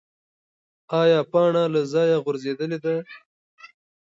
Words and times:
ایا 1.01 1.19
پاڼه 1.31 1.63
له 1.73 1.81
ځایه 1.93 2.17
غورځېدلې 2.23 2.77
ده؟ 2.85 2.95